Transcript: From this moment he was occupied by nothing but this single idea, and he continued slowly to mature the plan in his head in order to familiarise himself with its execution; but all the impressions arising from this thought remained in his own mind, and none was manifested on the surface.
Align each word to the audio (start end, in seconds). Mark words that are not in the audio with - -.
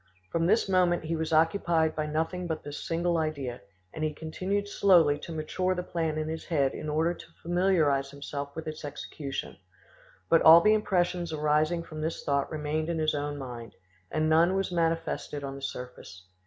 From 0.31 0.47
this 0.47 0.67
moment 0.67 1.03
he 1.03 1.15
was 1.15 1.31
occupied 1.31 1.95
by 1.95 2.07
nothing 2.07 2.47
but 2.47 2.63
this 2.63 2.83
single 2.87 3.19
idea, 3.19 3.61
and 3.93 4.03
he 4.03 4.15
continued 4.15 4.67
slowly 4.67 5.19
to 5.19 5.31
mature 5.31 5.75
the 5.75 5.83
plan 5.83 6.17
in 6.17 6.27
his 6.27 6.45
head 6.45 6.73
in 6.73 6.89
order 6.89 7.13
to 7.13 7.25
familiarise 7.43 8.09
himself 8.09 8.55
with 8.55 8.65
its 8.67 8.83
execution; 8.83 9.57
but 10.27 10.41
all 10.41 10.59
the 10.59 10.73
impressions 10.73 11.31
arising 11.31 11.83
from 11.83 12.01
this 12.01 12.23
thought 12.23 12.49
remained 12.51 12.89
in 12.89 12.97
his 12.97 13.13
own 13.13 13.37
mind, 13.37 13.75
and 14.09 14.27
none 14.27 14.55
was 14.55 14.71
manifested 14.71 15.43
on 15.43 15.53
the 15.53 15.61
surface. 15.61 16.25